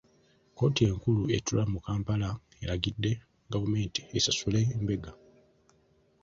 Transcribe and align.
Kkooti 0.51 0.81
enkulu 0.89 1.21
etuula 1.35 1.63
mu 1.73 1.79
Kampala 1.85 2.29
eragidde 2.63 3.11
gavumenti 3.51 4.01
esasule 4.17 4.61
mbega. 4.81 5.11